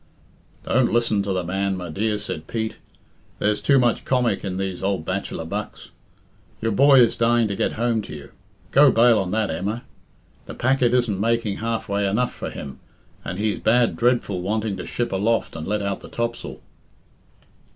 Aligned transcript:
"Don't 0.63 0.91
listen 0.91 1.21
to 1.21 1.31
the 1.31 1.43
man, 1.43 1.77
my 1.77 1.87
dear," 1.87 2.17
said 2.17 2.47
Pete. 2.47 2.77
"There's 3.37 3.61
too 3.61 3.77
much 3.77 4.03
comic 4.03 4.43
in 4.43 4.57
these 4.57 4.81
ould 4.81 5.05
bachelor 5.05 5.45
bucks. 5.45 5.91
Your 6.59 6.71
boy 6.71 7.01
is 7.01 7.15
dying 7.15 7.47
to 7.49 7.55
get 7.55 7.73
home 7.73 8.01
to 8.01 8.15
you. 8.15 8.31
Go 8.71 8.89
bail 8.91 9.19
on 9.19 9.29
that, 9.29 9.51
Emma. 9.51 9.83
The 10.47 10.55
packet 10.55 10.95
isn't 10.95 11.19
making 11.19 11.57
half 11.57 11.87
way 11.87 12.07
enough 12.07 12.33
for 12.33 12.49
him, 12.49 12.79
and 13.23 13.37
he's 13.37 13.59
bad 13.59 13.95
dreadful 13.95 14.41
wanting 14.41 14.75
to 14.77 14.87
ship 14.87 15.11
aloft 15.11 15.55
and 15.55 15.67
let 15.67 15.83
out 15.83 15.99
the 15.99 16.09
topsail." 16.09 16.61